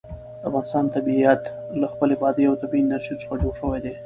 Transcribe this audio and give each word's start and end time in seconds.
د 0.41 0.43
افغانستان 0.49 0.85
طبیعت 0.95 1.41
له 1.79 1.87
خپلې 1.93 2.15
بادي 2.21 2.43
او 2.47 2.55
طبیعي 2.63 2.83
انرژي 2.85 3.15
څخه 3.21 3.35
جوړ 3.41 3.53
شوی 3.59 3.79
دی. 3.83 3.93